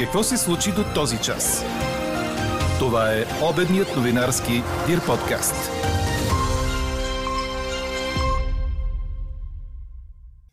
Какво 0.00 0.22
се 0.22 0.36
случи 0.36 0.70
до 0.70 0.84
този 0.94 1.16
час? 1.22 1.64
Това 2.78 3.12
е 3.12 3.24
обедният 3.50 3.96
новинарски 3.96 4.52
Дир 4.86 5.06
подкаст. 5.06 5.70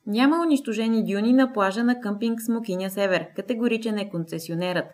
Няма 0.07 0.41
унищожени 0.45 1.05
дюни 1.05 1.33
на 1.33 1.53
плажа 1.53 1.83
на 1.83 1.99
къмпинг 1.99 2.41
Смокиня 2.41 2.89
Север. 2.89 3.27
Категоричен 3.35 3.97
е 3.97 4.09
концесионерът. 4.09 4.85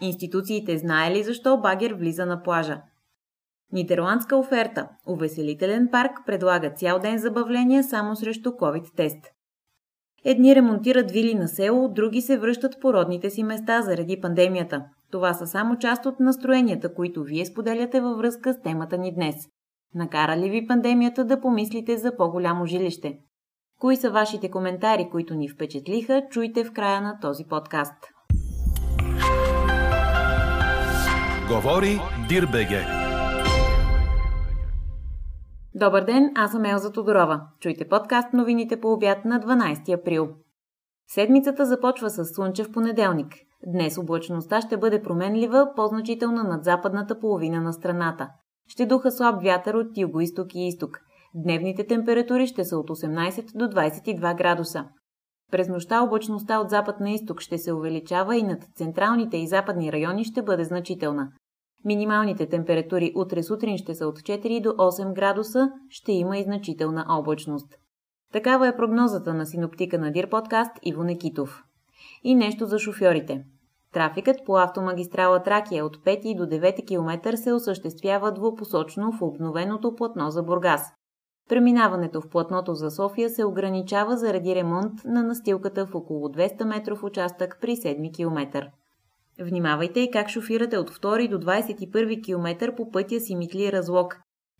Институциите 0.00 0.78
знае 0.78 1.14
ли 1.14 1.22
защо 1.22 1.60
багер 1.60 1.94
влиза 1.94 2.26
на 2.26 2.42
плажа? 2.42 2.82
Нидерландска 3.72 4.36
оферта. 4.36 4.88
Увеселителен 5.06 5.88
парк 5.92 6.12
предлага 6.26 6.70
цял 6.70 6.98
ден 6.98 7.18
забавления 7.18 7.84
само 7.84 8.16
срещу 8.16 8.50
COVID-тест. 8.50 9.32
Едни 10.24 10.54
ремонтират 10.54 11.10
вили 11.10 11.34
на 11.34 11.48
село, 11.48 11.88
други 11.88 12.20
се 12.20 12.38
връщат 12.38 12.80
по 12.80 12.92
родните 12.92 13.30
си 13.30 13.42
места 13.42 13.82
заради 13.82 14.20
пандемията. 14.20 14.84
Това 15.10 15.34
са 15.34 15.46
само 15.46 15.78
част 15.78 16.06
от 16.06 16.20
настроенията, 16.20 16.94
които 16.94 17.22
вие 17.22 17.46
споделяте 17.46 18.00
във 18.00 18.18
връзка 18.18 18.52
с 18.52 18.60
темата 18.62 18.98
ни 18.98 19.14
днес. 19.14 19.34
Накара 19.94 20.36
ли 20.36 20.50
ви 20.50 20.66
пандемията 20.66 21.24
да 21.24 21.40
помислите 21.40 21.96
за 21.96 22.16
по-голямо 22.16 22.66
жилище? 22.66 23.18
Кои 23.80 23.96
са 23.96 24.10
вашите 24.10 24.50
коментари, 24.50 25.08
които 25.10 25.34
ни 25.34 25.48
впечатлиха, 25.48 26.22
чуйте 26.30 26.64
в 26.64 26.72
края 26.72 27.00
на 27.00 27.18
този 27.20 27.44
подкаст. 27.44 27.94
Говори 31.48 32.00
Дирбеге. 32.28 33.01
Добър 35.84 36.04
ден, 36.04 36.32
аз 36.34 36.50
съм 36.50 36.64
Елза 36.64 36.92
Тодорова. 36.92 37.40
Чуйте 37.60 37.88
подкаст 37.88 38.32
новините 38.32 38.80
по 38.80 38.92
обяд 38.92 39.24
на 39.24 39.40
12 39.40 40.00
април. 40.00 40.28
Седмицата 41.08 41.66
започва 41.66 42.10
с 42.10 42.24
слънчев 42.24 42.72
понеделник. 42.72 43.34
Днес 43.66 43.98
облачността 43.98 44.60
ще 44.60 44.76
бъде 44.76 45.02
променлива, 45.02 45.68
по-значителна 45.76 46.44
над 46.44 46.64
западната 46.64 47.18
половина 47.18 47.60
на 47.60 47.72
страната. 47.72 48.28
Ще 48.68 48.86
духа 48.86 49.10
слаб 49.10 49.42
вятър 49.42 49.74
от 49.74 49.98
юго-исток 49.98 50.54
и 50.54 50.66
изток. 50.66 50.98
Дневните 51.34 51.86
температури 51.86 52.46
ще 52.46 52.64
са 52.64 52.76
от 52.76 52.90
18 52.90 53.56
до 53.56 53.64
22 53.64 54.36
градуса. 54.36 54.84
През 55.52 55.68
нощта 55.68 56.02
облачността 56.02 56.58
от 56.58 56.70
запад 56.70 57.00
на 57.00 57.10
изток 57.10 57.40
ще 57.40 57.58
се 57.58 57.72
увеличава 57.72 58.36
и 58.36 58.42
над 58.42 58.62
централните 58.76 59.36
и 59.36 59.46
западни 59.46 59.92
райони 59.92 60.24
ще 60.24 60.42
бъде 60.42 60.64
значителна. 60.64 61.28
Минималните 61.84 62.46
температури 62.46 63.12
утре 63.16 63.42
сутрин 63.42 63.78
ще 63.78 63.94
са 63.94 64.06
от 64.06 64.18
4 64.18 64.62
до 64.62 64.68
8 64.68 65.12
градуса, 65.12 65.72
ще 65.88 66.12
има 66.12 66.38
и 66.38 66.44
значителна 66.44 67.06
облачност. 67.08 67.74
Такава 68.32 68.68
е 68.68 68.76
прогнозата 68.76 69.34
на 69.34 69.46
синоптика 69.46 69.98
на 69.98 70.12
Дир 70.12 70.28
подкаст 70.28 70.72
Иво 70.82 71.04
Некитов. 71.04 71.62
И 72.24 72.34
нещо 72.34 72.66
за 72.66 72.78
шофьорите. 72.78 73.44
Трафикът 73.92 74.36
по 74.46 74.56
автомагистрала 74.56 75.42
Тракия 75.42 75.86
от 75.86 75.96
5 75.96 76.36
до 76.36 76.56
9 76.56 76.86
км 76.86 77.36
се 77.36 77.52
осъществява 77.52 78.32
двупосочно 78.32 79.12
в 79.12 79.22
обновеното 79.22 79.94
платно 79.94 80.30
за 80.30 80.42
Бургас. 80.42 80.92
Преминаването 81.48 82.20
в 82.20 82.28
платното 82.28 82.74
за 82.74 82.90
София 82.90 83.30
се 83.30 83.44
ограничава 83.44 84.16
заради 84.16 84.54
ремонт 84.54 85.04
на 85.04 85.22
настилката 85.22 85.86
в 85.86 85.94
около 85.94 86.28
200 86.28 86.64
метров 86.64 87.04
участък 87.04 87.58
при 87.60 87.76
7 87.76 88.14
км. 88.16 88.70
Внимавайте 89.44 90.00
и 90.00 90.10
как 90.10 90.28
шофирате 90.28 90.78
от 90.78 90.90
2 90.90 91.28
до 91.28 91.38
21 91.38 92.24
км 92.24 92.74
по 92.76 92.90
пътя 92.90 93.20
си 93.20 93.36
Митли 93.36 93.72
Разлог. 93.72 94.16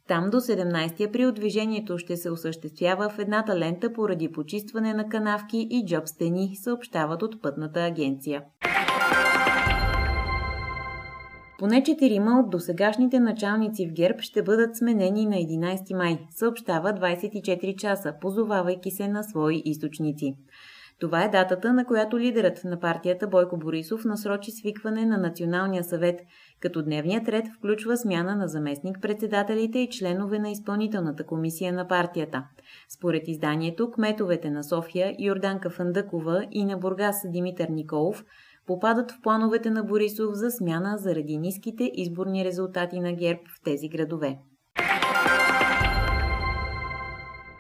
Там 0.09 0.31
до 0.31 0.37
17 0.37 1.09
април 1.09 1.33
движението 1.33 1.99
ще 1.99 2.17
се 2.17 2.31
осъществява 2.31 3.09
в 3.09 3.19
едната 3.19 3.59
лента 3.59 3.93
поради 3.93 4.33
почистване 4.33 4.95
на 4.95 5.09
канавки 5.09 5.69
и 5.71 5.87
джоб 5.87 6.07
стени, 6.07 6.57
съобщават 6.57 7.23
от 7.23 7.43
пътната 7.43 7.81
агенция. 7.81 8.43
Поне 11.59 11.83
четирима 11.83 12.41
от 12.41 12.51
досегашните 12.51 13.21
началници 13.21 13.89
в 13.89 13.93
ГЕРБ 13.93 14.23
ще 14.23 14.43
бъдат 14.43 14.77
сменени 14.77 15.27
на 15.27 15.37
11 15.37 15.97
май, 15.97 16.19
съобщава 16.31 16.89
24 16.89 17.77
часа, 17.77 18.15
позовавайки 18.21 18.91
се 18.91 19.09
на 19.09 19.23
свои 19.23 19.63
източници. 19.65 20.35
Това 21.03 21.25
е 21.25 21.29
датата, 21.29 21.73
на 21.73 21.85
която 21.85 22.19
лидерът 22.19 22.65
на 22.65 22.81
партията 22.81 23.27
Бойко 23.27 23.57
Борисов 23.57 24.05
насрочи 24.05 24.51
свикване 24.51 25.07
на 25.07 25.19
Националния 25.19 25.85
съвет, 25.85 26.21
като 26.61 26.83
дневният 26.83 27.29
ред 27.29 27.47
включва 27.57 27.97
смяна 27.97 28.37
на 28.37 28.49
заместник-председателите 28.49 29.79
и 29.79 29.91
членове 29.91 30.39
на 30.39 30.51
изпълнителната 30.51 31.27
комисия 31.27 31.73
на 31.73 31.89
партията. 31.89 32.45
Според 32.89 33.29
изданието, 33.29 33.91
кметовете 33.91 34.51
на 34.51 34.65
София 34.65 35.17
Йорданка 35.19 35.71
Фандъкова 35.71 36.47
и 36.51 36.65
на 36.65 36.77
Бургас 36.77 37.17
Димитър 37.29 37.69
Николов 37.69 38.25
попадат 38.67 39.11
в 39.11 39.21
плановете 39.23 39.71
на 39.71 39.85
Борисов 39.85 40.35
за 40.35 40.51
смяна 40.51 40.99
заради 40.99 41.39
ниските 41.39 41.91
изборни 41.95 42.45
резултати 42.45 43.01
на 43.01 43.13
ГЕРБ 43.13 43.41
в 43.57 43.61
тези 43.65 43.89
градове. 43.89 44.39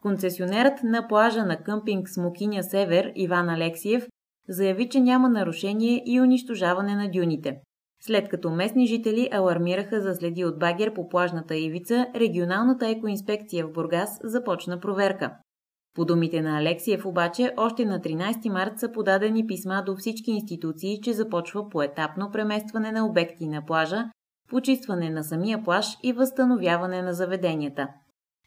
Концесионерът 0.03 0.83
на 0.83 1.09
плажа 1.09 1.45
на 1.45 1.57
къмпинг 1.57 2.09
Смокиня 2.09 2.63
Север 2.63 3.13
Иван 3.15 3.49
Алексиев 3.49 4.07
заяви, 4.49 4.89
че 4.89 5.01
няма 5.01 5.29
нарушение 5.29 6.03
и 6.07 6.21
унищожаване 6.21 6.95
на 6.95 7.11
дюните. 7.11 7.61
След 8.01 8.29
като 8.29 8.51
местни 8.51 8.87
жители 8.87 9.29
алармираха 9.33 10.01
за 10.01 10.15
следи 10.15 10.45
от 10.45 10.59
багер 10.59 10.95
по 10.95 11.09
плажната 11.09 11.57
ивица, 11.57 12.07
регионалната 12.15 12.89
екоинспекция 12.89 13.67
в 13.67 13.73
Бургас 13.73 14.19
започна 14.25 14.81
проверка. 14.81 15.31
По 15.95 16.05
думите 16.05 16.43
на 16.43 16.59
Алексиев 16.59 17.07
обаче, 17.07 17.55
още 17.57 17.85
на 17.85 18.01
13 18.01 18.49
март 18.49 18.79
са 18.79 18.93
подадени 18.93 19.47
писма 19.47 19.83
до 19.87 19.97
всички 19.97 20.31
институции, 20.31 21.01
че 21.01 21.13
започва 21.13 21.69
поетапно 21.69 22.31
преместване 22.31 22.93
на 22.93 23.07
обекти 23.07 23.47
на 23.47 23.65
плажа, 23.67 24.05
почистване 24.49 25.11
на 25.11 25.25
самия 25.25 25.65
плаж 25.65 25.87
и 26.03 26.13
възстановяване 26.13 27.03
на 27.03 27.13
заведенията. 27.13 27.89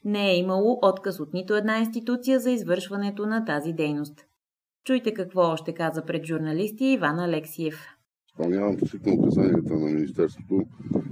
Не 0.06 0.32
е 0.32 0.38
имало 0.38 0.80
отказ 0.82 1.20
от 1.20 1.34
нито 1.34 1.56
една 1.56 1.80
институция 1.80 2.40
за 2.40 2.52
извършването 2.52 3.26
на 3.26 3.46
тази 3.46 3.74
дейност. 3.74 4.26
Чуйте 4.86 5.14
какво 5.14 5.42
още 5.42 5.74
каза 5.74 6.06
пред 6.06 6.26
журналисти 6.26 6.86
Иван 6.86 7.20
Алексиев. 7.20 7.76
Изпълнявам 8.28 8.78
посетно 8.78 9.14
указанията 9.14 9.74
на 9.74 9.86
Министерството 9.86 10.62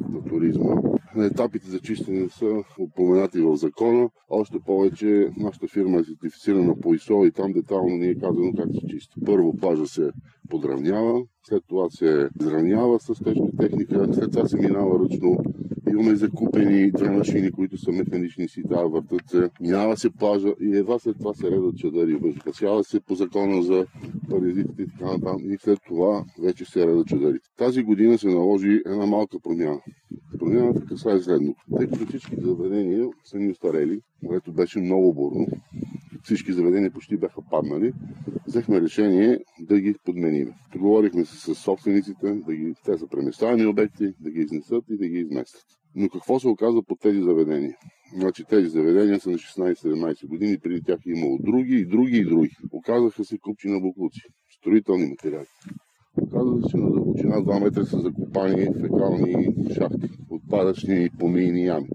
на 0.10 0.24
туризма. 0.30 0.76
На 1.16 1.26
етапите 1.26 1.70
за 1.70 1.80
чистене 1.80 2.30
са 2.30 2.64
упоменати 2.80 3.42
в 3.42 3.56
закона. 3.56 4.10
Още 4.30 4.58
повече 4.66 5.30
нашата 5.38 5.68
фирма 5.68 6.00
е 6.00 6.04
сертифицирана 6.04 6.76
по 6.80 6.94
ИСО 6.94 7.26
и 7.26 7.32
там 7.32 7.52
детално 7.54 7.98
ни 7.98 8.08
е 8.08 8.16
казано 8.16 8.52
как 8.58 8.68
се 8.74 8.88
чисти. 8.88 9.20
Първо 9.26 9.58
плажа 9.58 9.88
се 9.88 10.10
подравнява, 10.50 11.22
след 11.50 11.64
това 11.68 11.90
се 11.90 12.30
изравнява 12.42 13.00
с 13.00 13.08
тежка 13.24 13.46
техника, 13.60 14.08
след 14.14 14.32
това 14.32 14.48
се 14.48 14.58
минава 14.58 15.00
ръчно 15.00 15.38
Имаме 15.94 16.16
закупени 16.16 16.92
две 16.92 17.10
машини, 17.10 17.52
които 17.52 17.78
са 17.78 17.92
механични 17.92 18.48
си, 18.48 18.64
да, 18.66 18.88
въртат 18.88 19.30
се. 19.30 19.50
Минава 19.62 19.98
се 19.98 20.10
плажа 20.10 20.54
и 20.62 20.78
едва 20.78 21.00
след 21.00 21.18
това 21.18 21.34
се 21.34 21.52
редат 21.52 21.78
чадъри. 21.78 22.16
Обезопасява 22.16 22.84
се 22.84 23.00
по 23.00 23.16
закона 23.16 23.64
за 23.64 23.86
паразитите 24.30 24.82
и 24.82 24.88
така 24.88 25.06
нататък. 25.06 25.42
И 25.46 25.58
след 25.60 25.80
това 25.88 26.26
вече 26.44 26.66
се 26.66 26.88
редат 26.88 27.08
чадърите. 27.08 27.50
Тази 27.58 27.84
година 27.84 28.18
се 28.18 28.28
наложи 28.28 28.82
една 28.86 29.06
малка 29.06 29.38
промяна. 29.44 29.80
Промяната 30.40 30.86
касае 30.86 31.20
следното. 31.20 31.62
Тъй 31.78 31.88
като 31.88 32.06
всички 32.06 32.36
заведения 32.42 33.10
са 33.24 33.38
ни 33.38 33.52
устарели, 33.52 34.00
което 34.28 34.52
беше 34.54 34.80
много 34.80 35.14
бурно, 35.14 35.48
всички 36.24 36.54
заведения 36.54 36.92
почти 36.92 37.18
бяха 37.18 37.42
паднали, 37.52 37.94
взехме 38.48 38.82
решение 38.82 39.40
да 39.60 39.80
ги 39.80 39.96
подменим. 40.06 40.54
Договорихме 40.74 41.26
се 41.26 41.38
с 41.38 41.56
собствениците, 41.56 42.34
да 42.34 42.56
ги, 42.56 42.74
те 42.86 42.98
са 42.98 43.08
преместваеми 43.08 43.66
обекти, 43.66 44.14
да 44.20 44.32
ги 44.32 44.40
изнесат 44.40 44.84
и 44.90 44.98
да 44.98 45.08
ги 45.08 45.18
изместят. 45.18 45.66
Но 45.96 46.10
какво 46.10 46.40
се 46.40 46.48
оказа 46.48 46.82
по 46.88 46.96
тези 46.96 47.22
заведения? 47.22 47.76
Значи 48.18 48.44
тези 48.50 48.70
заведения 48.70 49.20
са 49.20 49.30
на 49.30 49.38
16-17 49.38 50.28
години, 50.28 50.58
преди 50.60 50.82
тях 50.82 51.00
е 51.08 51.10
имало 51.10 51.38
други 51.42 51.76
и 51.76 51.86
други 51.86 52.18
и 52.18 52.26
други. 52.26 52.50
Оказаха 52.72 53.24
се 53.24 53.38
купчи 53.38 53.68
на 53.68 53.80
буклуци, 53.80 54.22
строителни 54.60 55.06
материали. 55.06 55.48
Оказва 56.22 56.70
се, 56.70 56.78
на 56.78 56.92
дълбочина 56.92 57.36
2 57.36 57.64
метра 57.64 57.86
са 57.86 58.00
закопани 58.00 58.68
фекални 58.82 59.56
шахти, 59.74 60.10
отпадъчни 60.30 61.10
помийни 61.20 61.66
ями. 61.66 61.88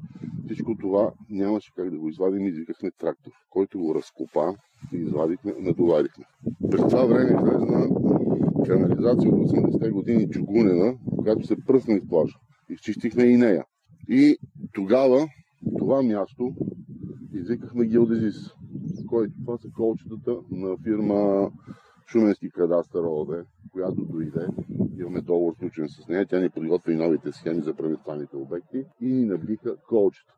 Всичко 0.49 0.77
това 0.81 1.13
нямаше 1.31 1.73
как 1.77 1.91
да 1.91 1.99
го 1.99 2.09
извадим, 2.09 2.47
извикахме 2.47 2.91
трактор, 2.91 3.33
който 3.51 3.79
го 3.79 3.95
разкопа 3.95 4.55
и 4.93 4.97
извадихме, 4.97 5.55
натоварихме. 5.59 6.25
През 6.71 6.81
това 6.81 7.05
време 7.05 7.31
излезна 7.31 7.89
канализация 8.67 9.31
от 9.31 9.51
80-те 9.51 9.91
години 9.91 10.31
чугунена, 10.31 10.95
която 11.17 11.47
се 11.47 11.65
пръсна 11.67 11.95
из 11.95 12.09
плажа. 12.09 12.39
Изчистихме 12.71 13.25
и 13.25 13.37
нея. 13.37 13.65
И 14.09 14.37
тогава 14.73 15.29
това 15.79 16.03
място 16.03 16.55
извикахме 17.33 17.87
геодезис, 17.87 18.51
който 19.09 19.33
това 19.45 19.59
са 19.59 19.69
колчетата 19.77 20.37
на 20.51 20.77
фирма 20.85 21.51
Шуменски 22.07 22.51
кадастър 22.51 23.05
ОД, 23.05 23.45
която 23.79 24.05
дойде. 24.05 24.47
Имаме 25.01 25.21
договор 25.21 25.55
случен 25.59 25.89
с 25.89 26.09
нея. 26.09 26.27
Тя 26.27 26.41
ни 26.41 26.51
подготвя 26.51 26.93
и 26.93 26.97
новите 26.97 27.33
схеми 27.33 27.63
за 27.63 27.75
преместваните 27.75 28.37
обекти 28.37 28.85
и 29.01 29.07
ни 29.07 29.25
наблиха 29.25 29.77
колчета. 29.89 30.33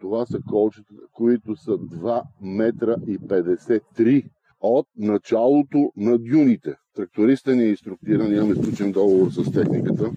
Това 0.00 0.26
са 0.26 0.40
колчета, 0.48 0.94
които 1.12 1.56
са 1.56 1.70
2 1.70 2.22
метра 2.40 2.96
и 3.06 3.18
53 3.18 4.30
от 4.60 4.86
началото 4.98 5.92
на 5.96 6.18
дюните. 6.18 6.74
Трактористът 6.94 7.56
ни 7.56 7.62
е 7.62 7.68
инструктиран, 7.68 8.32
имаме 8.32 8.54
сключен 8.54 8.92
договор 8.92 9.30
с 9.30 9.52
техниката 9.52 10.10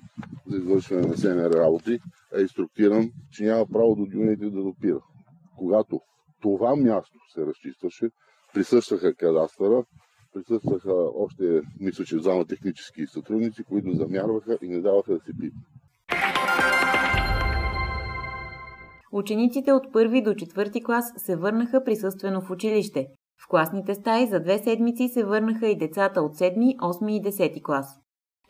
за 0.47 0.57
извършване 0.57 1.07
на 1.07 1.17
СНР 1.17 1.49
работи, 1.49 1.99
е 2.37 2.41
инструктиран, 2.41 3.11
че 3.31 3.43
няма 3.43 3.65
право 3.65 3.95
до 3.95 4.05
дюните 4.05 4.49
да 4.49 4.63
допира. 4.63 4.99
Когато 5.57 6.01
това 6.41 6.75
място 6.75 7.17
се 7.33 7.45
разчистваше, 7.45 8.09
присъщаха 8.53 9.15
кадастъра, 9.15 9.83
присъстваха 10.33 10.93
още, 11.15 11.61
мисля, 11.79 12.05
че 12.05 12.19
зама 12.19 12.45
технически 12.45 13.07
сътрудници, 13.07 13.63
които 13.63 13.91
замярваха 13.91 14.57
и 14.61 14.67
не 14.67 14.81
даваха 14.81 15.13
да 15.13 15.19
се 15.19 15.31
пипне. 15.31 15.61
Учениците 19.11 19.71
от 19.71 19.93
първи 19.93 20.21
до 20.21 20.33
четвърти 20.33 20.83
клас 20.83 21.13
се 21.17 21.35
върнаха 21.35 21.83
присъствено 21.83 22.41
в 22.41 22.51
училище. 22.51 23.07
В 23.43 23.47
класните 23.47 23.95
стаи 23.95 24.27
за 24.27 24.39
две 24.39 24.57
седмици 24.57 25.07
се 25.07 25.23
върнаха 25.23 25.67
и 25.67 25.77
децата 25.77 26.21
от 26.21 26.35
7, 26.35 26.75
8 26.75 27.11
и 27.11 27.21
10 27.21 27.63
клас. 27.63 27.99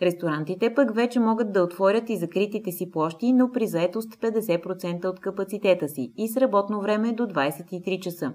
Ресторантите 0.02 0.74
пък 0.74 0.96
вече 0.96 1.20
могат 1.20 1.54
да 1.54 1.64
отворят 1.64 2.10
и 2.10 2.18
закритите 2.18 2.72
си 2.72 2.92
площи, 2.92 3.34
но 3.34 3.52
при 3.52 3.68
заетост 3.68 4.12
50% 4.12 5.06
от 5.06 5.20
капацитета 5.20 5.90
си 5.90 6.14
и 6.18 6.28
с 6.28 6.38
работно 6.38 6.82
време 6.82 7.14
до 7.14 7.24
23 7.24 8.00
часа. 8.00 8.34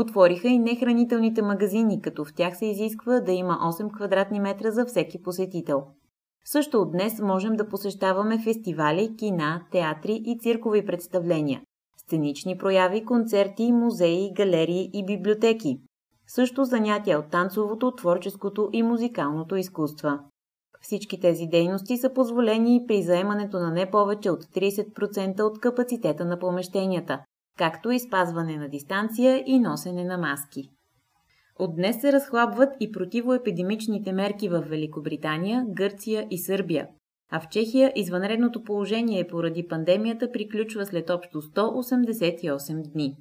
Отвориха 0.00 0.48
и 0.48 0.58
нехранителните 0.58 1.42
магазини, 1.42 2.02
като 2.02 2.24
в 2.24 2.34
тях 2.34 2.58
се 2.58 2.66
изисква 2.66 3.20
да 3.20 3.32
има 3.32 3.52
8 3.52 3.90
квадратни 3.96 4.40
метра 4.40 4.70
за 4.70 4.86
всеки 4.86 5.22
посетител. 5.22 5.82
Също 6.44 6.80
от 6.80 6.92
днес 6.92 7.20
можем 7.20 7.52
да 7.56 7.68
посещаваме 7.68 8.42
фестивали, 8.44 9.16
кина, 9.18 9.62
театри 9.72 10.22
и 10.24 10.38
циркови 10.38 10.86
представления, 10.86 11.62
сценични 12.00 12.58
прояви, 12.58 13.04
концерти, 13.04 13.72
музеи, 13.72 14.32
галерии 14.36 14.90
и 14.92 15.04
библиотеки. 15.04 15.78
Също 16.26 16.64
занятия 16.64 17.18
от 17.18 17.30
танцовото, 17.30 17.94
творческото 17.94 18.68
и 18.72 18.82
музикалното 18.82 19.56
изкуство. 19.56 20.08
Всички 20.80 21.20
тези 21.20 21.46
дейности 21.46 21.96
са 21.96 22.12
позволени 22.12 22.84
при 22.88 23.02
заемането 23.02 23.58
на 23.58 23.70
не 23.70 23.90
повече 23.90 24.30
от 24.30 24.44
30% 24.44 25.42
от 25.42 25.60
капацитета 25.60 26.24
на 26.24 26.38
помещенията, 26.38 27.18
както 27.58 27.90
и 27.90 28.00
спазване 28.00 28.56
на 28.56 28.68
дистанция 28.68 29.42
и 29.46 29.58
носене 29.58 30.04
на 30.04 30.18
маски. 30.18 30.70
От 31.58 31.76
днес 31.76 32.00
се 32.00 32.12
разхлабват 32.12 32.68
и 32.80 32.92
противоепидемичните 32.92 34.12
мерки 34.12 34.48
в 34.48 34.60
Великобритания, 34.60 35.64
Гърция 35.68 36.26
и 36.30 36.38
Сърбия. 36.38 36.88
А 37.30 37.40
в 37.40 37.48
Чехия 37.48 37.92
извънредното 37.96 38.62
положение 38.62 39.26
поради 39.26 39.68
пандемията 39.68 40.32
приключва 40.32 40.86
след 40.86 41.10
общо 41.10 41.42
188 41.42 42.92
дни. 42.92 43.16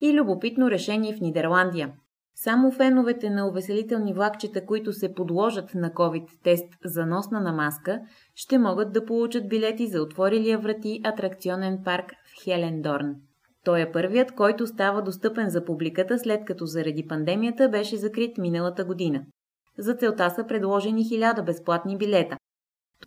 И 0.00 0.14
любопитно 0.14 0.70
решение 0.70 1.16
в 1.16 1.20
Нидерландия. 1.20 1.92
Само 2.34 2.72
феновете 2.72 3.30
на 3.30 3.48
увеселителни 3.48 4.14
влакчета, 4.14 4.66
които 4.66 4.92
се 4.92 5.14
подложат 5.14 5.74
на 5.74 5.90
COVID-тест 5.90 6.68
за 6.84 7.06
носна 7.06 7.40
на 7.40 7.52
маска, 7.52 8.00
ще 8.34 8.58
могат 8.58 8.92
да 8.92 9.04
получат 9.04 9.48
билети 9.48 9.86
за 9.86 10.02
отворилия 10.02 10.58
врати 10.58 11.00
атракционен 11.04 11.78
парк 11.84 12.10
в 12.10 12.44
Хелендорн. 12.44 13.14
Той 13.66 13.80
е 13.80 13.92
първият, 13.92 14.32
който 14.32 14.66
става 14.66 15.02
достъпен 15.02 15.50
за 15.50 15.64
публиката, 15.64 16.18
след 16.18 16.44
като 16.44 16.66
заради 16.66 17.06
пандемията 17.06 17.68
беше 17.68 17.96
закрит 17.96 18.38
миналата 18.38 18.84
година. 18.84 19.22
За 19.78 19.94
целта 19.94 20.30
са 20.30 20.46
предложени 20.46 21.04
1000 21.04 21.44
безплатни 21.44 21.98
билета. 21.98 22.36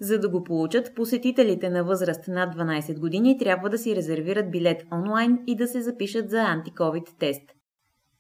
За 0.02 0.20
да 0.20 0.30
го 0.30 0.44
получат, 0.44 0.96
посетителите 0.96 1.70
на 1.70 1.84
възраст 1.84 2.28
над 2.28 2.56
12 2.56 3.00
години 3.00 3.38
трябва 3.38 3.70
да 3.70 3.78
си 3.78 3.96
резервират 3.96 4.52
билет 4.52 4.84
онлайн 4.92 5.40
и 5.48 5.56
да 5.56 5.68
се 5.68 5.82
запишат 5.82 6.30
за 6.30 6.40
антиковид 6.40 7.08
тест. 7.20 7.44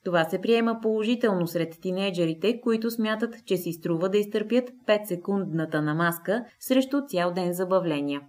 Това 0.05 0.23
се 0.23 0.41
приема 0.41 0.79
положително 0.81 1.47
сред 1.47 1.77
тинейджерите, 1.81 2.61
които 2.61 2.91
смятат, 2.91 3.45
че 3.45 3.57
си 3.57 3.73
струва 3.73 4.09
да 4.09 4.17
изтърпят 4.17 4.69
5-секундната 4.87 5.81
намазка 5.81 6.45
срещу 6.59 7.01
цял 7.07 7.33
ден 7.33 7.53
забавления. 7.53 8.21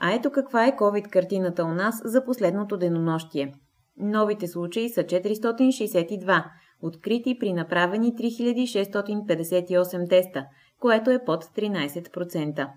А 0.00 0.12
ето 0.14 0.30
каква 0.30 0.66
е 0.66 0.76
COVID-картината 0.76 1.64
у 1.64 1.74
нас 1.74 2.02
за 2.04 2.24
последното 2.24 2.76
денонощие. 2.76 3.54
Новите 3.96 4.46
случаи 4.46 4.88
са 4.88 5.04
462, 5.04 6.44
открити 6.82 7.38
при 7.40 7.52
направени 7.52 8.12
3658 8.12 10.08
теста, 10.08 10.44
което 10.80 11.10
е 11.10 11.24
под 11.24 11.44
13%. 11.44 12.68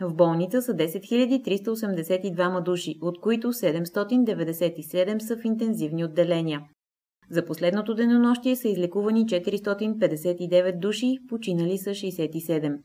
В 0.00 0.14
болница 0.14 0.62
са 0.62 0.72
10 0.72 1.42
382 1.44 2.62
души, 2.62 2.98
от 3.02 3.20
които 3.20 3.52
797 3.52 5.18
са 5.18 5.36
в 5.36 5.44
интензивни 5.44 6.04
отделения. 6.04 6.62
За 7.30 7.44
последното 7.44 7.94
денонощие 7.94 8.56
са 8.56 8.68
излекувани 8.68 9.26
459 9.26 10.78
души, 10.78 11.18
починали 11.28 11.78
са 11.78 11.90
67. 11.90 12.78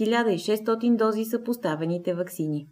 1600 0.00 0.96
дози 0.96 1.24
са 1.24 1.42
поставените 1.42 2.14
вакцини. 2.14 2.66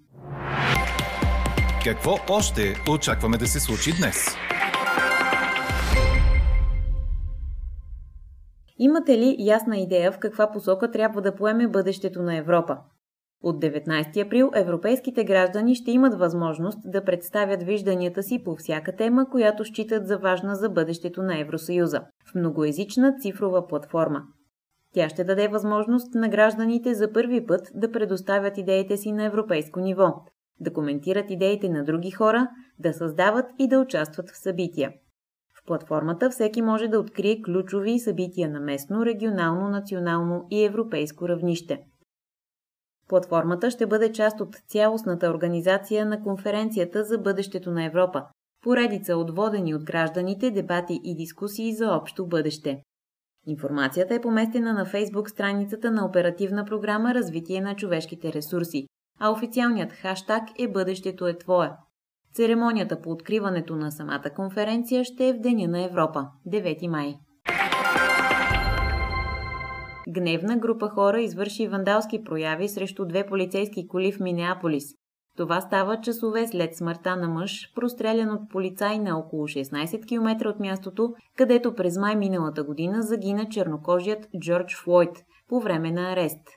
Какво 1.85 2.11
още 2.29 2.75
очакваме 2.91 3.37
да 3.39 3.47
се 3.47 3.61
случи 3.61 3.91
днес? 4.01 4.27
Имате 8.79 9.19
ли 9.19 9.37
ясна 9.39 9.77
идея 9.79 10.13
в 10.13 10.19
каква 10.19 10.53
посока 10.53 10.91
трябва 10.91 11.23
да 11.23 11.35
поеме 11.35 11.69
бъдещето 11.69 12.23
на 12.23 12.37
Европа? 12.37 12.77
От 13.43 13.63
19 13.63 14.27
април 14.27 14.51
европейските 14.55 15.25
граждани 15.25 15.75
ще 15.75 15.91
имат 15.91 16.19
възможност 16.19 16.79
да 16.85 17.05
представят 17.05 17.63
вижданията 17.63 18.23
си 18.23 18.43
по 18.45 18.57
всяка 18.57 18.97
тема, 18.97 19.31
която 19.31 19.65
считат 19.65 20.07
за 20.07 20.19
важна 20.19 20.55
за 20.55 20.69
бъдещето 20.69 21.23
на 21.23 21.41
Евросъюза, 21.41 22.01
в 22.01 22.35
многоязична 22.35 23.15
цифрова 23.21 23.67
платформа. 23.67 24.23
Тя 24.95 25.09
ще 25.09 25.25
даде 25.25 25.49
възможност 25.49 26.15
на 26.15 26.29
гражданите 26.29 26.95
за 26.95 27.13
първи 27.13 27.47
път 27.47 27.71
да 27.75 27.93
предоставят 27.93 28.59
идеите 28.59 28.97
си 28.97 29.13
на 29.13 29.25
европейско 29.25 29.81
ниво, 29.81 30.15
да 30.61 30.73
коментират 30.73 31.31
идеите 31.31 31.69
на 31.69 31.85
други 31.85 32.11
хора, 32.11 32.49
да 32.79 32.93
създават 32.93 33.47
и 33.59 33.69
да 33.69 33.79
участват 33.79 34.31
в 34.31 34.39
събития. 34.39 34.93
В 35.63 35.67
платформата 35.67 36.31
всеки 36.31 36.63
може 36.63 36.89
да 36.89 36.99
открие 36.99 37.43
ключови 37.43 37.99
събития 37.99 38.51
на 38.51 38.61
местно, 38.61 39.07
регионално, 39.07 39.69
национално 39.69 40.47
и 40.51 40.65
европейско 40.65 41.29
равнище. 41.29 41.79
Платформата 43.09 43.71
ще 43.71 43.87
бъде 43.87 44.13
част 44.13 44.41
от 44.41 44.57
цялостната 44.69 45.31
организация 45.31 46.07
на 46.07 46.23
конференцията 46.23 47.05
за 47.05 47.19
бъдещето 47.19 47.71
на 47.71 47.85
Европа, 47.85 48.25
поредица 48.63 49.17
от 49.17 49.37
водени 49.37 49.75
от 49.75 49.85
гражданите 49.85 50.51
дебати 50.51 51.01
и 51.05 51.17
дискусии 51.17 51.75
за 51.75 51.93
общо 51.93 52.27
бъдеще. 52.27 52.83
Информацията 53.51 54.15
е 54.15 54.21
поместена 54.21 54.73
на 54.73 54.85
фейсбук 54.85 55.31
страницата 55.31 55.91
на 55.91 56.07
оперативна 56.07 56.65
програма 56.65 57.15
Развитие 57.15 57.61
на 57.61 57.77
човешките 57.77 58.33
ресурси, 58.33 58.87
а 59.21 59.31
официалният 59.31 59.93
хаштаг 59.93 60.43
е 60.59 60.69
Бъдещето 60.69 61.27
е 61.27 61.39
твое. 61.39 61.71
Церемонията 62.35 63.01
по 63.01 63.11
откриването 63.11 63.77
на 63.77 63.91
самата 63.91 64.31
конференция 64.37 65.05
ще 65.05 65.29
е 65.29 65.33
в 65.33 65.39
Деня 65.39 65.69
на 65.69 65.85
Европа, 65.85 66.27
9 66.47 66.89
май. 66.89 67.15
Гневна 70.09 70.57
група 70.57 70.89
хора 70.89 71.21
извърши 71.21 71.69
вандалски 71.69 72.25
прояви 72.25 72.69
срещу 72.69 73.07
две 73.07 73.27
полицейски 73.27 73.89
коли 73.89 74.13
в 74.13 74.21
Минеаполис. 74.21 74.85
Това 75.37 75.61
става 75.61 76.01
часове 76.01 76.47
след 76.47 76.77
смъртта 76.77 77.17
на 77.17 77.29
мъж, 77.29 77.73
прострелян 77.75 78.31
от 78.31 78.51
полицай 78.51 78.99
на 78.99 79.19
около 79.19 79.49
16 79.49 80.07
км 80.07 80.49
от 80.49 80.61
мястото, 80.61 81.15
където 81.37 81.75
през 81.75 81.99
май 81.99 82.17
миналата 82.17 82.65
година 82.65 83.03
загина 83.03 83.49
чернокожият 83.49 84.29
Джордж 84.39 84.77
Флойд 84.77 85.17
по 85.49 85.61
време 85.61 85.93
на 85.93 86.13
арест. 86.13 86.49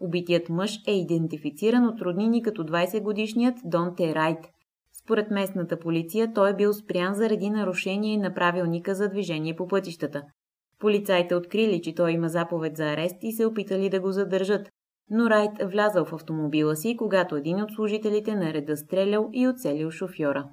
Убитият 0.00 0.48
мъж 0.48 0.78
е 0.86 0.92
идентифициран 0.92 1.86
от 1.86 2.00
роднини 2.00 2.42
като 2.42 2.64
20-годишният 2.64 3.56
Дон 3.64 3.94
Райт. 4.00 4.38
Според 5.02 5.30
местната 5.30 5.78
полиция 5.78 6.32
той 6.34 6.50
е 6.50 6.56
бил 6.56 6.72
спрян 6.72 7.14
заради 7.14 7.50
нарушение 7.50 8.18
на 8.18 8.34
правилника 8.34 8.94
за 8.94 9.08
движение 9.08 9.56
по 9.56 9.68
пътищата. 9.68 10.22
Полицайите 10.78 11.34
открили, 11.34 11.82
че 11.82 11.94
той 11.94 12.12
има 12.12 12.28
заповед 12.28 12.76
за 12.76 12.84
арест 12.84 13.16
и 13.22 13.32
се 13.32 13.46
опитали 13.46 13.90
да 13.90 14.00
го 14.00 14.12
задържат, 14.12 14.68
но 15.10 15.30
Райт 15.30 15.50
влязал 15.62 16.04
в 16.04 16.12
автомобила 16.12 16.76
си, 16.76 16.96
когато 16.96 17.36
един 17.36 17.62
от 17.62 17.70
служителите 17.72 18.34
на 18.34 18.52
реда 18.52 18.76
стрелял 18.76 19.28
и 19.32 19.48
оцелил 19.48 19.90
шофьора. 19.90 20.44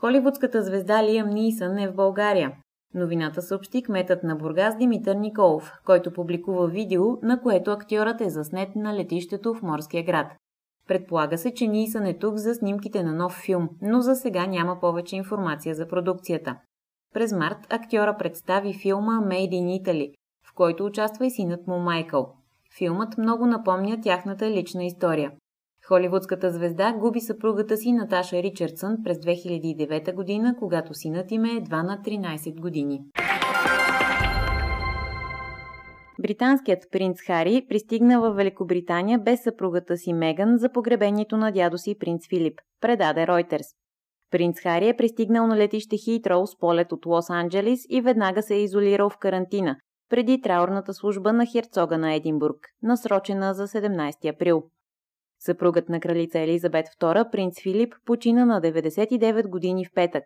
Холивудската 0.00 0.62
звезда 0.62 1.02
Лиам 1.02 1.28
Нисън 1.28 1.78
е 1.78 1.88
в 1.88 1.94
България. 1.94 2.52
Новината 2.94 3.42
съобщи 3.42 3.82
кметът 3.82 4.22
на 4.22 4.36
Бургас 4.36 4.76
Димитър 4.76 5.14
Николов, 5.14 5.72
който 5.84 6.12
публикува 6.12 6.68
видео, 6.68 7.02
на 7.22 7.40
което 7.40 7.70
актьорът 7.70 8.20
е 8.20 8.30
заснет 8.30 8.76
на 8.76 8.94
летището 8.94 9.54
в 9.54 9.62
морския 9.62 10.04
град. 10.04 10.26
Предполага 10.88 11.38
се, 11.38 11.54
че 11.54 11.66
Нисън 11.66 12.06
е 12.06 12.18
тук 12.18 12.36
за 12.36 12.54
снимките 12.54 13.02
на 13.02 13.12
нов 13.12 13.32
филм, 13.44 13.68
но 13.82 14.00
за 14.00 14.14
сега 14.14 14.46
няма 14.46 14.80
повече 14.80 15.16
информация 15.16 15.74
за 15.74 15.88
продукцията. 15.88 16.56
През 17.14 17.32
март 17.32 17.58
актьора 17.70 18.16
представи 18.18 18.74
филма 18.82 19.12
Made 19.12 19.50
in 19.50 19.82
Italy, 19.82 20.12
който 20.56 20.84
участва 20.84 21.26
и 21.26 21.30
синът 21.30 21.66
му 21.66 21.78
Майкъл. 21.78 22.32
Филмът 22.78 23.18
много 23.18 23.46
напомня 23.46 24.00
тяхната 24.00 24.50
лична 24.50 24.84
история. 24.84 25.32
Холивудската 25.88 26.50
звезда 26.50 26.92
губи 26.92 27.20
съпругата 27.20 27.76
си 27.76 27.92
Наташа 27.92 28.42
Ричардсън 28.42 28.96
през 29.04 29.18
2009 29.18 30.14
година, 30.14 30.54
когато 30.58 30.94
синът 30.94 31.32
им 31.32 31.44
е 31.44 31.50
едва 31.50 31.82
на 31.82 31.98
13 32.04 32.60
години. 32.60 33.00
Британският 36.22 36.84
принц 36.92 37.20
Хари 37.26 37.66
пристигна 37.68 38.20
в 38.20 38.34
Великобритания 38.34 39.18
без 39.18 39.42
съпругата 39.42 39.96
си 39.96 40.12
Меган 40.12 40.58
за 40.58 40.72
погребението 40.72 41.36
на 41.36 41.52
дядо 41.52 41.78
си 41.78 41.98
принц 41.98 42.28
Филип, 42.28 42.60
предаде 42.80 43.26
Ройтерс. 43.26 43.66
Принц 44.30 44.60
Хари 44.60 44.88
е 44.88 44.96
пристигнал 44.96 45.46
на 45.46 45.56
летище 45.56 45.96
Хитроу 45.96 46.46
с 46.46 46.58
полет 46.58 46.92
от 46.92 47.04
Лос-Анджелис 47.04 47.86
и 47.88 48.00
веднага 48.00 48.42
се 48.42 48.54
е 48.54 48.62
изолирал 48.62 49.10
в 49.10 49.18
карантина, 49.18 49.76
преди 50.08 50.40
траурната 50.40 50.94
служба 50.94 51.32
на 51.32 51.46
херцога 51.46 51.98
на 51.98 52.14
Единбург, 52.14 52.56
насрочена 52.82 53.54
за 53.54 53.68
17 53.68 54.34
април. 54.34 54.62
Съпругът 55.38 55.88
на 55.88 56.00
кралица 56.00 56.38
Елизабет 56.38 56.86
II, 57.00 57.30
принц 57.30 57.62
Филип, 57.62 57.94
почина 58.04 58.44
на 58.44 58.60
99 58.60 59.48
години 59.48 59.84
в 59.84 59.94
петък. 59.94 60.24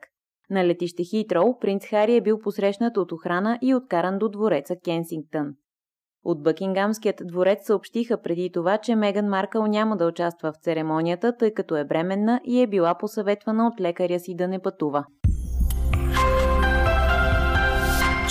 На 0.51 0.67
летище 0.67 1.05
Хитроу 1.05 1.59
принц 1.59 1.87
Хари 1.87 2.17
е 2.17 2.21
бил 2.21 2.39
посрещнат 2.39 2.97
от 2.97 3.13
охрана 3.13 3.59
и 3.63 3.75
откаран 3.75 4.19
до 4.19 4.29
двореца 4.29 4.77
Кенсингтън. 4.85 5.55
От 6.25 6.43
Бъкингамският 6.43 7.23
дворец 7.25 7.67
съобщиха 7.67 8.23
преди 8.23 8.51
това, 8.53 8.79
че 8.79 8.97
Меган 8.97 9.27
Маркъл 9.27 9.67
няма 9.67 9.97
да 9.97 10.07
участва 10.07 10.53
в 10.53 10.63
церемонията, 10.63 11.37
тъй 11.37 11.55
като 11.55 11.77
е 11.77 11.85
бременна 11.85 12.41
и 12.45 12.63
е 12.63 12.67
била 12.67 12.95
посъветвана 12.95 13.67
от 13.67 13.81
лекаря 13.81 14.21
си 14.21 14.35
да 14.35 14.49
не 14.49 14.59
пътува. 14.59 15.05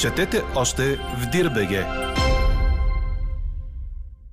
Четете 0.01 0.41
още 0.55 0.81
в 0.95 1.29
Дирбеге. 1.31 1.85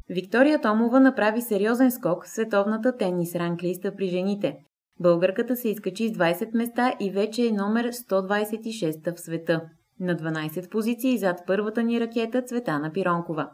Виктория 0.08 0.61
Томова 0.61 1.00
направи 1.00 1.42
сериозен 1.42 1.90
скок 1.90 2.25
в 2.25 2.28
световната 2.28 2.96
тенис 2.96 3.35
ранглиста 3.35 3.94
при 3.96 4.08
жените. 4.08 4.56
Българката 5.00 5.56
се 5.56 5.68
изкачи 5.68 6.08
с 6.08 6.12
20 6.12 6.56
места 6.56 6.92
и 7.00 7.11
вече 7.11 7.46
е 7.46 7.52
номер 7.52 7.87
126 7.87 9.16
в 9.16 9.20
света. 9.20 9.61
На 10.00 10.16
12 10.16 10.70
позиции 10.70 11.18
зад 11.18 11.40
първата 11.46 11.82
ни 11.82 12.00
ракета 12.00 12.42
Цветана 12.42 12.92
Пиронкова. 12.92 13.50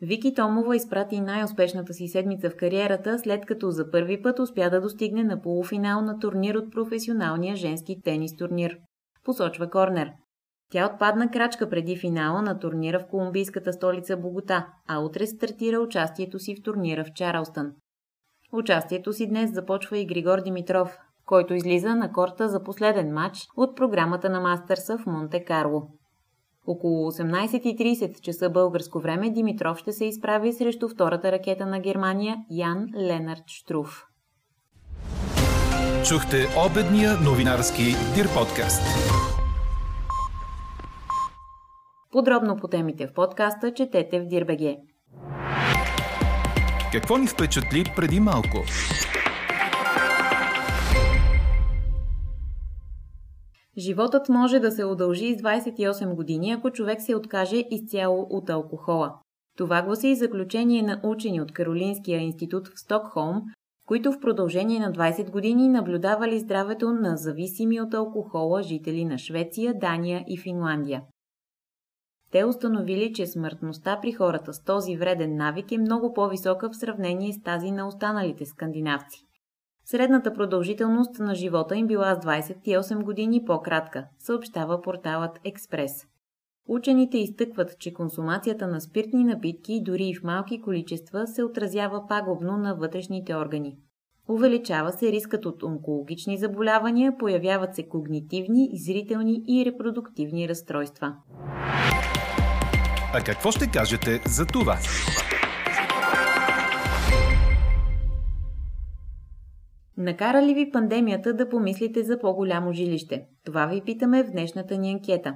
Вики 0.00 0.34
Томова 0.34 0.76
изпрати 0.76 1.20
най-успешната 1.20 1.94
си 1.94 2.08
седмица 2.08 2.50
в 2.50 2.56
кариерата, 2.56 3.18
след 3.18 3.46
като 3.46 3.70
за 3.70 3.90
първи 3.90 4.22
път 4.22 4.38
успя 4.38 4.70
да 4.70 4.80
достигне 4.80 5.24
на 5.24 5.42
полуфинал 5.42 6.02
на 6.02 6.18
турнир 6.18 6.54
от 6.54 6.72
професионалния 6.72 7.56
женски 7.56 8.00
тенис 8.04 8.36
турнир. 8.36 8.76
Посочва 9.24 9.70
Корнер. 9.70 10.12
Тя 10.72 10.90
отпадна 10.92 11.30
крачка 11.30 11.70
преди 11.70 11.96
финала 11.96 12.42
на 12.42 12.58
турнира 12.58 13.00
в 13.00 13.06
колумбийската 13.06 13.72
столица 13.72 14.16
Богота, 14.16 14.66
а 14.88 14.98
утре 14.98 15.26
стартира 15.26 15.78
участието 15.80 16.38
си 16.38 16.54
в 16.56 16.62
турнира 16.62 17.04
в 17.04 17.12
Чарлстън. 17.14 17.72
Участието 18.52 19.12
си 19.12 19.28
днес 19.28 19.54
започва 19.54 19.98
и 19.98 20.06
Григор 20.06 20.42
Димитров, 20.42 20.98
който 21.26 21.54
излиза 21.54 21.94
на 21.94 22.12
корта 22.12 22.48
за 22.48 22.62
последен 22.62 23.12
матч 23.12 23.46
от 23.56 23.76
програмата 23.76 24.30
на 24.30 24.40
Мастърса 24.40 24.98
в 24.98 25.06
Монте 25.06 25.44
Карло. 25.44 25.82
Около 26.66 27.10
18.30 27.10 28.20
часа 28.20 28.50
българско 28.50 29.00
време 29.00 29.30
Димитров 29.30 29.78
ще 29.78 29.92
се 29.92 30.04
изправи 30.04 30.52
срещу 30.52 30.88
втората 30.88 31.32
ракета 31.32 31.66
на 31.66 31.80
Германия 31.80 32.36
Ян 32.50 32.86
Ленард 32.96 33.44
Штруф. 33.46 34.06
Чухте 36.08 36.46
обедния 36.66 37.12
новинарски 37.24 37.82
Дир 38.14 38.26
подкаст. 38.34 38.82
Подробно 42.12 42.56
по 42.56 42.68
темите 42.68 43.06
в 43.06 43.12
подкаста 43.12 43.74
четете 43.74 44.20
в 44.20 44.26
Дирбеге. 44.26 44.76
Какво 46.92 47.16
ни 47.16 47.26
впечатли 47.26 47.84
преди 47.96 48.20
малко? 48.20 48.58
Животът 53.78 54.28
може 54.28 54.60
да 54.60 54.70
се 54.70 54.84
удължи 54.84 55.34
с 55.34 55.42
28 55.42 56.14
години, 56.14 56.52
ако 56.52 56.70
човек 56.70 57.02
се 57.02 57.14
откаже 57.14 57.64
изцяло 57.70 58.26
от 58.30 58.50
алкохола. 58.50 59.14
Това 59.56 59.82
гласи 59.82 60.08
и 60.08 60.16
заключение 60.16 60.82
на 60.82 61.00
учени 61.04 61.40
от 61.40 61.52
Каролинския 61.52 62.20
институт 62.20 62.68
в 62.68 62.80
Стокхолм, 62.80 63.42
които 63.86 64.12
в 64.12 64.20
продължение 64.20 64.78
на 64.78 64.92
20 64.92 65.30
години 65.30 65.68
наблюдавали 65.68 66.38
здравето 66.38 66.92
на 66.92 67.16
зависими 67.16 67.80
от 67.80 67.94
алкохола 67.94 68.62
жители 68.62 69.04
на 69.04 69.18
Швеция, 69.18 69.74
Дания 69.78 70.24
и 70.28 70.38
Финландия. 70.38 71.02
Те 72.32 72.44
установили, 72.44 73.12
че 73.12 73.26
смъртността 73.26 73.98
при 74.02 74.12
хората 74.12 74.52
с 74.52 74.64
този 74.64 74.96
вреден 74.96 75.36
навик 75.36 75.72
е 75.72 75.78
много 75.78 76.12
по-висока 76.12 76.70
в 76.70 76.76
сравнение 76.76 77.32
с 77.32 77.42
тази 77.42 77.70
на 77.70 77.88
останалите 77.88 78.46
скандинавци. 78.46 79.26
Средната 79.84 80.34
продължителност 80.34 81.18
на 81.18 81.34
живота 81.34 81.76
им 81.76 81.86
била 81.86 82.14
с 82.14 82.18
28 82.18 83.02
години 83.02 83.44
по-кратка, 83.44 84.06
съобщава 84.18 84.82
порталът 84.82 85.40
Експрес. 85.44 85.92
Учените 86.68 87.18
изтъкват, 87.18 87.78
че 87.78 87.92
консумацията 87.92 88.66
на 88.66 88.80
спиртни 88.80 89.24
напитки, 89.24 89.82
дори 89.82 90.04
и 90.04 90.14
в 90.14 90.22
малки 90.24 90.60
количества, 90.60 91.26
се 91.26 91.44
отразява 91.44 92.06
пагубно 92.08 92.56
на 92.56 92.74
вътрешните 92.74 93.36
органи. 93.36 93.76
Увеличава 94.28 94.92
се 94.92 95.12
рискът 95.12 95.46
от 95.46 95.62
онкологични 95.62 96.38
заболявания, 96.38 97.16
появяват 97.18 97.74
се 97.74 97.88
когнитивни, 97.88 98.70
зрителни 98.74 99.42
и 99.48 99.64
репродуктивни 99.64 100.48
разстройства. 100.48 101.16
А 103.18 103.20
какво 103.20 103.50
ще 103.50 103.70
кажете 103.70 104.20
за 104.26 104.46
това? 104.46 104.78
Накара 109.96 110.42
ли 110.42 110.54
ви 110.54 110.70
пандемията 110.70 111.34
да 111.34 111.48
помислите 111.48 112.02
за 112.02 112.18
по-голямо 112.18 112.72
жилище? 112.72 113.26
Това 113.44 113.66
ви 113.66 113.80
питаме 113.80 114.24
в 114.24 114.30
днешната 114.30 114.76
ни 114.76 114.92
анкета. 114.92 115.34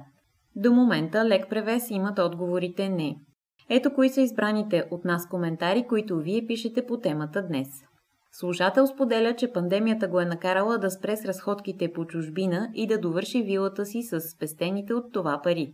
До 0.55 0.73
момента 0.73 1.25
лек 1.25 1.49
превес 1.49 1.89
имат 1.89 2.19
отговорите 2.19 2.89
не. 2.89 3.15
Ето 3.69 3.93
кои 3.93 4.09
са 4.09 4.21
избраните 4.21 4.83
от 4.91 5.05
нас 5.05 5.27
коментари, 5.27 5.85
които 5.87 6.17
вие 6.17 6.45
пишете 6.47 6.85
по 6.85 6.97
темата 6.97 7.47
днес. 7.47 7.67
Служател 8.31 8.87
споделя, 8.87 9.35
че 9.35 9.51
пандемията 9.51 10.07
го 10.07 10.19
е 10.19 10.25
накарала 10.25 10.77
да 10.77 10.91
спре 10.91 11.17
с 11.17 11.25
разходките 11.25 11.93
по 11.93 12.05
чужбина 12.05 12.69
и 12.73 12.87
да 12.87 12.97
довърши 12.97 13.43
вилата 13.43 13.85
си 13.85 14.01
с 14.03 14.21
спестените 14.21 14.93
от 14.93 15.13
това 15.13 15.41
пари. 15.43 15.73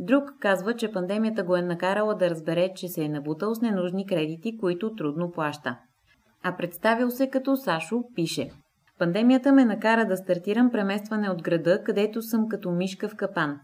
Друг 0.00 0.24
казва, 0.40 0.74
че 0.74 0.92
пандемията 0.92 1.44
го 1.44 1.56
е 1.56 1.62
накарала 1.62 2.14
да 2.14 2.30
разбере, 2.30 2.72
че 2.76 2.88
се 2.88 3.04
е 3.04 3.08
набутал 3.08 3.54
с 3.54 3.60
ненужни 3.60 4.06
кредити, 4.06 4.58
които 4.58 4.94
трудно 4.94 5.32
плаща. 5.32 5.78
А 6.42 6.56
представил 6.56 7.10
се 7.10 7.30
като 7.30 7.56
Сашо 7.56 8.02
пише 8.14 8.50
Пандемията 8.98 9.52
ме 9.52 9.64
накара 9.64 10.06
да 10.06 10.16
стартирам 10.16 10.70
преместване 10.70 11.30
от 11.30 11.42
града, 11.42 11.82
където 11.84 12.22
съм 12.22 12.48
като 12.48 12.70
мишка 12.70 13.08
в 13.08 13.16
капан. 13.16 13.60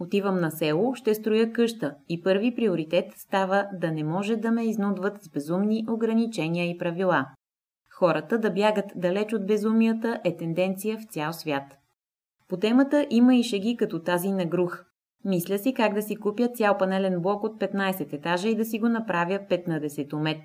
Отивам 0.00 0.40
на 0.40 0.50
село, 0.50 0.94
ще 0.94 1.14
строя 1.14 1.52
къща 1.52 1.94
и 2.08 2.22
първи 2.22 2.54
приоритет 2.54 3.04
става 3.16 3.66
да 3.72 3.92
не 3.92 4.04
може 4.04 4.36
да 4.36 4.50
ме 4.50 4.64
изнудват 4.64 5.22
с 5.22 5.30
безумни 5.30 5.84
ограничения 5.88 6.70
и 6.70 6.78
правила. 6.78 7.26
Хората 7.90 8.38
да 8.38 8.50
бягат 8.50 8.92
далеч 8.96 9.32
от 9.32 9.46
безумията 9.46 10.20
е 10.24 10.36
тенденция 10.36 10.98
в 10.98 11.12
цял 11.12 11.32
свят. 11.32 11.76
По 12.48 12.56
темата 12.56 13.06
има 13.10 13.36
и 13.36 13.42
шеги 13.42 13.76
като 13.76 14.02
тази 14.02 14.32
на 14.32 14.46
Грух. 14.46 14.84
Мисля 15.24 15.58
си 15.58 15.74
как 15.74 15.94
да 15.94 16.02
си 16.02 16.16
купя 16.16 16.48
цял 16.48 16.78
панелен 16.78 17.20
блок 17.20 17.44
от 17.44 17.60
15 17.60 18.12
етажа 18.12 18.48
и 18.48 18.56
да 18.56 18.64
си 18.64 18.78
го 18.78 18.88
направя 18.88 19.38
15 19.50 20.16
мет. 20.16 20.40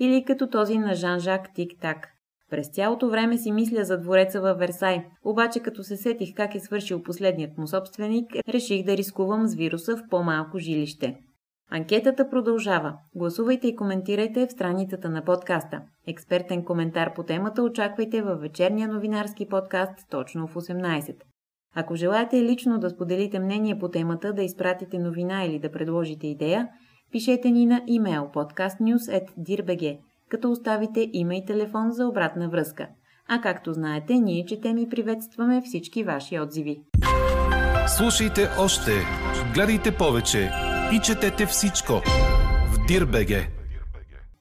Или 0.00 0.24
като 0.24 0.50
този 0.50 0.78
на 0.78 0.94
Жан-Жак 0.94 1.54
Тик-Так. 1.54 2.08
През 2.50 2.68
цялото 2.68 3.10
време 3.10 3.38
си 3.38 3.52
мисля 3.52 3.84
за 3.84 3.98
двореца 3.98 4.40
във 4.40 4.58
Версай, 4.58 5.04
обаче 5.24 5.60
като 5.60 5.82
се 5.82 5.96
сетих 5.96 6.34
как 6.34 6.54
е 6.54 6.60
свършил 6.60 7.02
последният 7.02 7.58
му 7.58 7.66
собственик, 7.66 8.30
реших 8.48 8.84
да 8.84 8.96
рискувам 8.96 9.46
с 9.46 9.54
вируса 9.54 9.96
в 9.96 10.08
по-малко 10.10 10.58
жилище. 10.58 11.16
Анкетата 11.70 12.30
продължава. 12.30 12.98
Гласувайте 13.14 13.68
и 13.68 13.76
коментирайте 13.76 14.46
в 14.46 14.52
страницата 14.52 15.10
на 15.10 15.24
подкаста. 15.24 15.82
Експертен 16.06 16.64
коментар 16.64 17.14
по 17.14 17.22
темата 17.22 17.62
очаквайте 17.62 18.22
във 18.22 18.40
вечерния 18.40 18.88
новинарски 18.88 19.48
подкаст 19.48 20.10
точно 20.10 20.46
в 20.46 20.54
18. 20.54 21.16
Ако 21.78 21.96
желаете 21.96 22.42
лично 22.42 22.78
да 22.78 22.90
споделите 22.90 23.38
мнение 23.38 23.78
по 23.78 23.88
темата, 23.88 24.32
да 24.32 24.42
изпратите 24.42 24.98
новина 24.98 25.44
или 25.44 25.58
да 25.58 25.72
предложите 25.72 26.26
идея, 26.26 26.68
пишете 27.12 27.50
ни 27.50 27.66
на 27.66 27.82
имейл 27.86 28.30
podcastnews.dirbg, 28.34 29.98
като 30.28 30.50
оставите 30.50 31.10
име 31.12 31.36
и 31.36 31.44
телефон 31.44 31.92
за 31.92 32.06
обратна 32.06 32.48
връзка. 32.48 32.88
А 33.28 33.40
както 33.40 33.72
знаете, 33.72 34.14
ние 34.14 34.44
четем 34.44 34.78
и 34.78 34.88
приветстваме 34.88 35.62
всички 35.64 36.04
ваши 36.04 36.40
отзиви. 36.40 36.80
Слушайте 37.96 38.48
още, 38.58 38.92
гледайте 39.54 39.96
повече 39.96 40.50
и 40.92 41.00
четете 41.00 41.46
всичко 41.46 41.92
в 42.72 42.86
Дирбеге. 42.88 43.48